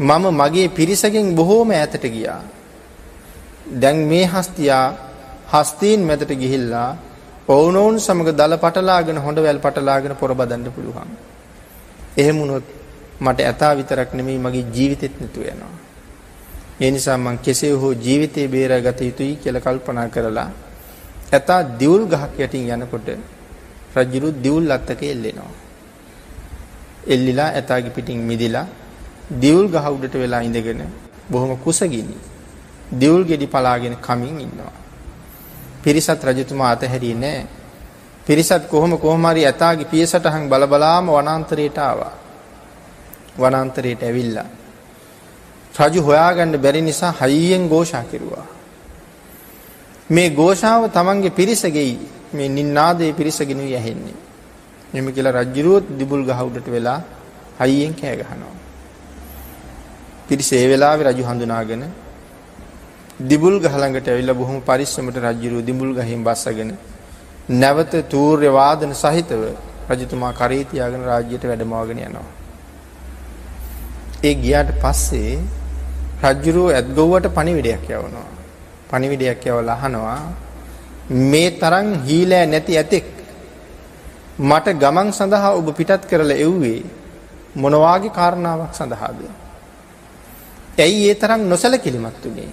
[0.00, 2.42] මම මගේ පිරිසගෙන් බොහෝම ඈතට ගියා.
[3.66, 4.86] දැන් මේ හස්තියා
[5.48, 6.96] හස්තීන් මැදට ගිහිල්ලා
[7.48, 11.10] ඔවුනොවුන් සමග දල පටලාගෙන හොඳ වැල් පටලාගෙන පොර බදන්න පුළුවන්.
[12.16, 12.64] එහෙම වුණොත්
[13.20, 15.74] මට ඇතා විතරක් නෙමෙයි මගේ ජීවිතෙත් නැතුව යනවා.
[16.80, 20.50] ඒ නිසා මං කෙසේ හෝ ජීවිතේ බේරාගත යුතුයි කියලා කල්පනා කරලා
[21.32, 23.08] ඇතා දිවුල් ගහක් යටින් යනකොට
[23.96, 25.52] රජුරු දිවුල් අත්තක එල්ලෙනවා.
[27.06, 28.66] එල්ලිලා ඇතාගේ පිටින් මිදිලා
[29.40, 30.82] දිවුල් ගහ උඩට වෙලා ඉඳගෙන
[31.30, 32.16] බොහොම කුසගිනි
[32.92, 34.72] දෙවුල් ගෙඩි පලාගෙන කමින් ඉන්නවා.
[35.82, 37.46] පිරිසත් රජතුමා අතහැරියේ නෑ.
[38.26, 42.12] පිරිසත් කොහොම කොහොම හරි ඇතාගේ පියසටහන් බලබලාම වනාන්තරයට ආවා.
[43.38, 44.48] වනාන්තරයට ඇවිල්ලා
[45.74, 48.46] රජු හොයාගන්න බැරි නිසා හයියෙන් ഘോഷා කෙරුවා.
[50.10, 51.98] මේ ഘോഷාව තමන්ගේ පිරිස ගෙයි
[52.34, 54.18] මේ නින්නාදේ පිරිසගෙනුයි ඇහෙන්නේ.
[54.94, 57.00] මෙම කියලා රජුරුවත් දිබුල් ගහ උඩට වෙලා
[57.60, 58.54] හයියෙන් කෑ ගහනවා.
[60.28, 61.82] පිරිස ඒ වෙලාවේ රජු හඳුනාගෙන
[63.22, 66.70] දිබුල් ගහ ළඟට ඇවිල්ලා බොහොම පරිස්සමට රජුරුව දිබුල් ගහින් බස්සගෙන
[67.54, 69.42] නැවත තූර්ය වාදන සහිතව
[69.90, 72.28] රජතුමා කරේ තියාගෙන රාජ්‍යයට වැඩමවගෙන යනවා.
[74.22, 75.34] ඒ ගියාට පස්සේ
[76.24, 78.28] රජ්ජුරුව ඇත්ගොව්වට පණිවිඩයක් යවනවා.
[78.88, 80.20] පණිවිඩයක් යවලා අහනවා
[81.30, 83.06] මේ තරම් හීලෑ නැති ඇතෙක්
[84.40, 86.80] මට ගමන් සඳහා ඔබ පිටත් කරලා එව්වේ
[87.56, 89.20] මොන වාගේ කාරණාවක් සඳහාද?
[90.78, 92.50] ඇයි ඒ තරම් නොසලකිලිමත් උනේ?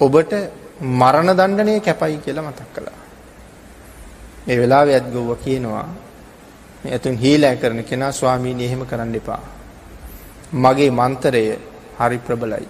[0.00, 0.32] ඔබට
[0.80, 3.00] මරණ දණ්ඩනය කැපයි කියලා මතක් කළා.
[4.46, 5.88] මේ වෙලාවේ ඇත්ගොව්ව කියනවා
[6.84, 9.42] මේ ඇතුන් හීලෑ කරන කෙනා ස්වාමීනි එහෙම කරන්න එපා.
[10.54, 11.44] මගේ මන්තරය
[11.98, 12.68] හරි ප්‍රබලයි.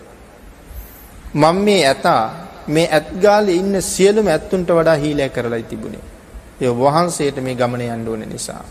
[1.34, 2.22] මම මේ ඇතා
[2.68, 6.04] මේ ඇත්ගාලේ ඉන්න සියලුම ඇත්තුන්ට වඩා හීලෑ කරලා තිබුණේ.
[6.60, 8.64] ඒ වහන්සේට මේ ගමන යන්න ඕන නිසා.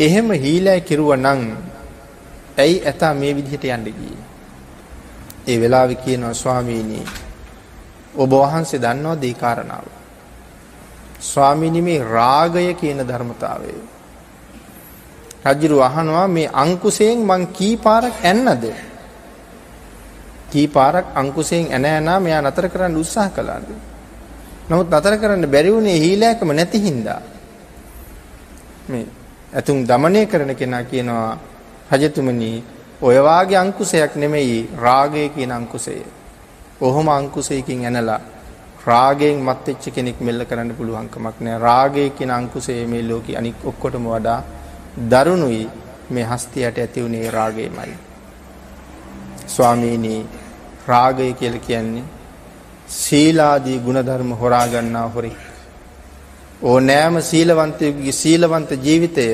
[0.00, 1.46] එහෙම හීලෑ කිරුවා නම්
[2.58, 4.29] ඇයි ඇතා මේ විදිහට යන්න ගියේ?
[5.50, 7.00] ඒ වෙලාවෙ කියනවා ස්වාමීනි
[8.14, 9.86] ඔබ වහන්සේ දන්නවද ඒ කාරණාව?
[11.22, 13.74] ස්වාමීනි මේ රාගය කියන ධර්මතාවය.
[15.44, 18.64] රජිරු අහනවා මේ අංකුසයෙන් මං කී පාරක් ඇන්නද?
[20.50, 23.68] කී පාරක් අංකුසයෙන් ඇන ඇනා මෙයා නතර කරන්න උත්සාහ කළාද?
[24.68, 27.20] නමුත් නතර කරන්න බැරි වුණේ හීලෑකම නැති හින්දා.
[28.88, 29.06] මේ
[29.52, 31.38] ඇතුන් দমনය කරන කෙනා කියනවා
[31.90, 32.50] රජතුමනි
[33.02, 35.94] ඔය වාගේ අංකුසයක් නෙමෙයි රාගය කියන අංකුසය.
[36.78, 38.20] කොහොම අංකුසයකින් ඇනලා
[38.82, 41.58] රාගයෙන් මත් වෙච්ච කෙනෙක් මෙල්ල කරන්න පුළුවන් කමක් නෑ.
[41.60, 44.40] රාගය කියන අංකුසය මේ ලෝකේ අනික් ඔක්කොටම වඩා
[45.10, 45.62] දරුණුයි
[46.10, 47.94] මේ හස්තියට ඇති වුණේ රාගයමයි.
[49.46, 50.14] ස්වාමීනි
[50.86, 52.04] රාගය කියලා කියන්නේ
[52.96, 55.40] සීලාදී ගුණධර්ම හොරා ගන්නා හොරෙක්.
[56.62, 59.26] ඕනෑම සීලවන්තයෙකුගේ සීලවන්ත ජීවිතය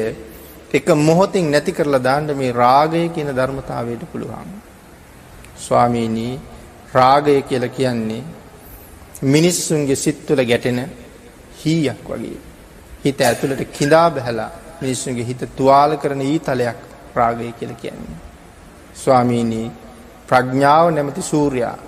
[0.76, 4.50] එක මොහොතින් නැති කරලා දාන්න මේ රාගය කියන ධර්මතාවයට පුළුවන්.
[5.58, 6.26] ස්වාමීනි
[6.92, 8.22] රාගය කියලා කියන්නේ
[9.24, 10.80] මිනිස්සුන්ගේ සිත් තුළ ගැටෙන
[11.60, 12.38] හීයක් වගේ.
[13.04, 16.78] හිත ඇතුළට කිඳා බහැලා මිනිස්සුන්ගේ හිත තුවාල කරන ඊතලයක්
[17.14, 18.18] රාගය කියලා කියන්නේ.
[18.94, 19.62] ස්වාමීනි
[20.28, 21.78] ප්‍රඥාව නැමැති සූර්යා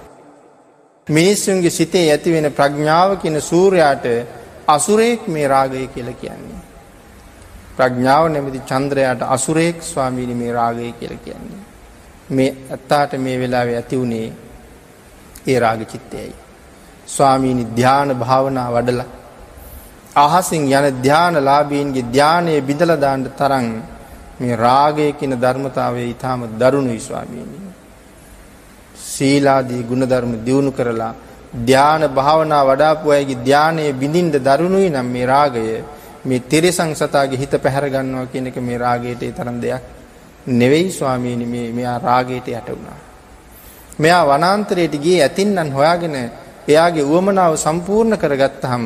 [1.07, 4.07] මිනිස්සුන්ගේ සිතේ ඇති වෙන ප්‍රඥාව කියන සූර්යාට
[4.66, 6.67] අසුරේක් මේ රාගය කියලා කියන්නේ.
[7.79, 11.62] ප්‍රඥාව නැමැති චන්ද්‍රයාට අසුරේක් ස්වාමීනි මේ රාගය කියලා කියන්නේ.
[12.31, 14.27] මේ ඇත්තාට මේ වෙලාවේ ඇති වුණේ
[15.47, 16.35] ඒ රාග චිත්තයයි.
[17.09, 19.09] ස්වාමීනි ධ්‍යාන භාවනා වඩලා
[20.17, 23.69] අහසින් යන ධානලාභීන්ගේ ධානය බිඳලා දාන්න තරම්
[24.41, 27.59] මේ රාගය කියන ධර්මතාවය ඊටාම දරුණුයි ස්වාමීනි.
[29.09, 31.14] සීලාදී ගුණධර්ම දියුණු කරලා
[31.64, 35.64] ධාන භාවනා වඩාපු අයගේ ධානයේ බිඳින්න දරුණුයි නම් මේ රාගය
[36.29, 39.83] මේ තිරසං සතාගේ හිත පැහැර ගන්නවා කියන එක මේ රාගයට ඒ තරම් දෙයක්
[40.53, 42.99] නෙවෙයි ස්වාමීනි මේ මෙයා රාගයට යට වුණා.
[43.99, 46.17] මෙයා වනාන්තරයට ගියේ ඇතින්නම් හොයාගෙන
[46.69, 48.85] එයාගේ උවමනාව සම්පූර්ණ කරගත්තාම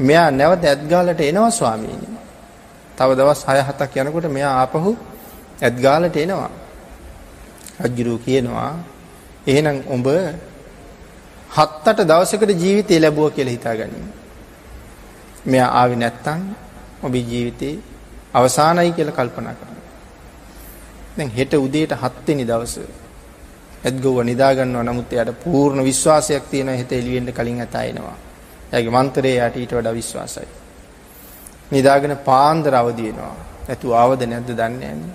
[0.00, 2.08] මෙයා නැවත ඇත්ගාලට එනවා ස්වාමීනි.
[2.96, 4.96] තව දවස් 6 7ක් යනකොට මෙයා ආපහු
[5.62, 6.50] ඇත්ගාලට එනවා.
[7.86, 8.72] රජුරු කියනවා
[9.46, 10.06] එහෙනම් උඹ
[11.50, 14.08] හත් අට දවසකට ජීවිතය ලැබුවා කියලා හිතාගනින්න.
[15.46, 16.40] මෙයා ආවේ නැත්තම්
[17.02, 17.74] ඔබේ ජීවිතේ
[18.34, 19.76] අවසానයි කියලා කල්පනා කරන්න.
[21.16, 22.88] දැන් හෙට උදේට 7 වෙනි දවසේ
[23.84, 28.16] ඇත්ගොව නිදා ගන්නවා නමුත් එයාට පූර්ණ විශ්වාසයක් තියෙනවා හෙට එළි වෙන්න කලින් ඇතා එනවා.
[28.72, 30.48] එයාගේ මන්තරේ යාට ඊට වඩා විශ්වාසයි.
[31.70, 33.34] නිදාගෙන පාන්දර අවදි වෙනවා.
[33.68, 35.12] ඇතු ආවද නැද්ද දන්නේ නැහැ.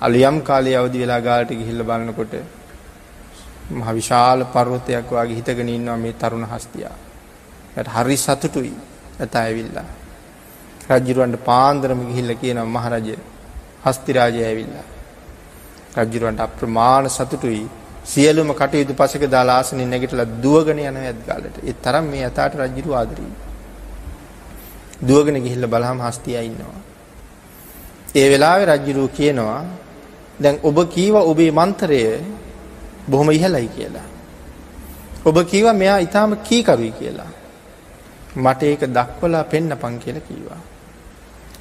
[0.00, 2.34] අලියම් කාලේ අවදි වෙලා ගාලට ගිහිල්ලා බලනකොට
[3.70, 6.96] මහ විශාල පර්වතයක් වගේ හිටගෙන ඉන්නවා මේ තරුණ හස්තියා.
[7.72, 8.74] එයාට හරි සතුටුයි.
[9.20, 9.88] ඇතා ඇවිල්ලා.
[10.90, 13.16] රජුරවන්ට පාන්දරම ගිහිල්ලා කියනවා මහරජය
[13.84, 14.86] හස්ති රාජය ඇවිල්ලා.
[15.98, 17.64] රජුරවන්ට අප්‍රමාණ සතුටුයි.
[18.04, 21.56] සියලුම කටයුතු පසෙක දාලා ආසනෙ නැගිටලා දුවගෙන යන ඇත්ගාලට.
[21.60, 23.34] ඒ තරම් මේ ඇතාට රජුරු ආදරෙයි.
[25.02, 26.80] දුවගෙන ගිහිල්ලා බලහම හස්තියා ඉන්නවා.
[28.14, 29.62] ඒ වෙලාවේ රජුරු කියනවා
[30.38, 32.00] දැන් ඔබ කීවා ඔබේ මන්තරය
[33.08, 34.08] බොහොම ඉහළයි කියලා.
[35.24, 37.30] ඔබ කීවා මෙයා ඊටාම කීකරුයි කියලා.
[38.36, 40.60] මට ඒක දක්වලා පෙන්නපන් කියලා කිව්වා.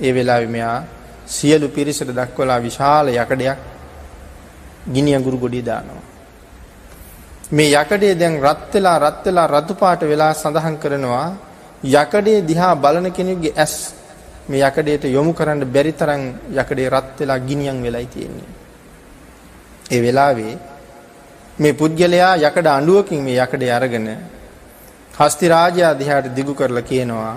[0.02, 0.78] ඒ වෙලාවේ මෙයා
[1.28, 3.58] සියලු පිරිසට දක්වලා විශාල යකඩයක්
[4.88, 6.04] ගිනි අඟුරු ගොඩේ දානවා.
[7.52, 11.28] මේ යකඩේ දැන් රත් වෙලා රත් වෙලා රතු පාට වෙලා සඳහන් කරනවා
[11.84, 13.76] යකඩේ දිහා බලන කෙනෙකුගේ ඇස්
[14.48, 18.50] මේ යකඩේට යොමු කරන්න බැරි තරම් යකඩේ රත් වෙලා ගිනියම් වෙලයි තියෙන්නේ.
[19.92, 20.58] ඒ වෙලාවේ
[21.58, 24.08] මේ පුද්ගලයා යකඩ අඬුවකින් මේ යකඩේ අරගෙන
[25.14, 27.36] හස්ති රාජයා දිහාට දිගු කරලා කියනවා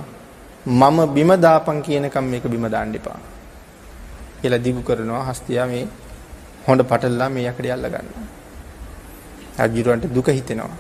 [0.67, 3.19] මම බිම දාපන් කියනකම් මේක බිම දාන්න එපා.
[4.43, 5.87] කියලා දිගු කරනවා හස්තියා මේ
[6.69, 8.27] හොඳ පටලලා මේ යකඩේ අල්ල ගන්නවා.
[9.59, 10.77] රජුරවන්ට දුක හිතෙනවා.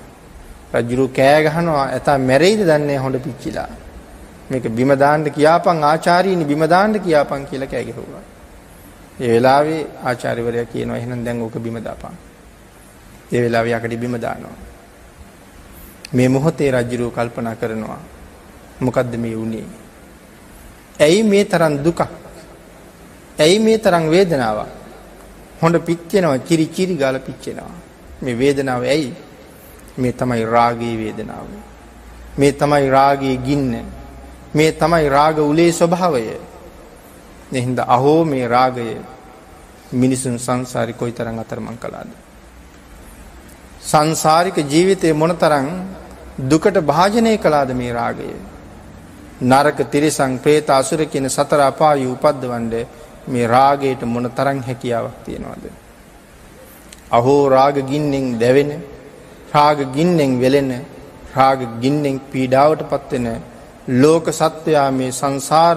[0.74, 3.68] රජුරු කෑ ගහනවා ඇතා මැරෙයිද දන්නේ හොඳ පිච්චිලා.
[4.50, 8.24] මේක බිම දාන්න කියාපන් ආචාර්යනි බිම දාන්න කියාපන් කියලා කෑ ගැහුවා.
[9.20, 12.14] ඒ වෙලාවේ ආචාර්යවරයා කියනවා එහෙනම් දැන් ඕක බිම දාපන්.
[13.32, 14.56] ඒ වෙලාවේ යකඩ බිම දානවා.
[16.12, 18.02] මේ මොහොතේ රජුරු කල්පනා කරනවා
[18.82, 19.66] මොකද්ද මේ වුනේ?
[21.00, 22.00] ඇයි මේ තරම් දුකක්?
[23.38, 24.68] ඇයි මේ තරම් වේදනාවක්?
[25.62, 27.74] හොඳ පිච්චෙනවා, කිරි කිරි ගාලා පිච්චෙනවා.
[28.22, 29.14] මේ වේදනාව ඇයි?
[29.98, 31.46] මේ තමයි රාගයේ වේදනාව.
[32.38, 33.74] මේ තමයි රාගයේ ගින්න.
[34.54, 36.24] මේ තමයි රාග උලේ ස්වභාවය.
[37.52, 38.86] එහෙනම් අහෝ මේ රාගය
[39.92, 42.10] මිනිසුන් සංසාරේ කොයිතරම් අතරමං කළාද?
[43.82, 45.68] සංසාරික ජීවිතේ මොනතරම්
[46.48, 48.30] දුකට භාජනය කළාද මේ රාගය?
[49.42, 52.86] නරක තිරිසං പ്രേත අසුර කියන සතර අපාය උපද්දවන්නේ
[53.28, 55.64] මේ රාගයට මොන තරම් හැකියාවක් තියනවද?
[57.10, 58.72] අහෝ රාග ගින්නෙන් දැවෙන,
[59.52, 60.70] රාග ගින්නෙන් වෙලෙන,
[61.36, 63.26] රාග ගින්නෙන් පීඩාවටපත් වෙන
[63.94, 65.76] ලෝක සත්වයා මේ සංසාර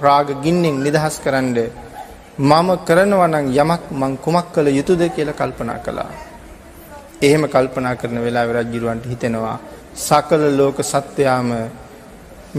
[0.00, 1.58] රාග ගින්නෙන් නිදහස් කරන්න
[2.40, 6.10] මම කරනවා නම් යමක් මං කුමක් කළ යුතුද කියලා කල්පනා කළා.
[7.20, 9.58] එහෙම කල්පනා කරන වෙලාවේ රජුරවන්ට හිතෙනවා
[9.96, 11.48] සකල ලෝක සත්වයාම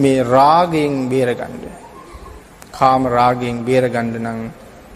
[0.02, 1.56] මේ රාගයෙන් බේරගන්න.
[2.72, 4.40] කාම රාගයෙන් බේරගන්න නම්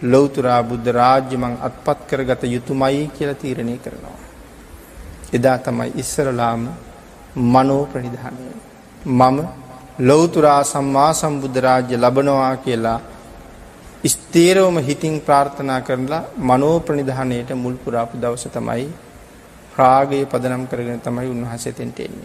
[0.04, 4.18] ලෞතුරා බුද්ධ රාජ්‍ය මං අත්පත් කරගත යුතුයමයි කියලා තීරණය කරනවා.
[5.32, 6.62] එදා තමයි ඉස්සරලාම
[7.36, 8.44] මනෝ ප්‍රනිධානය.
[9.04, 9.38] මම
[10.00, 13.00] ලෞතුරා සම්මා සම්බුද්ධ රාජ්‍ය ලබනවා කියලා
[14.04, 18.86] ස්ථීරවම හිතින් ප්‍රාර්ථනා කරලා මනෝ ප්‍රනිධානයට මුල් පුරාපු දවස තමයි
[19.78, 22.22] රාගය පදනම් කරගෙන තමයි උන්වහන්සේ තෙන්ට එන්නේ.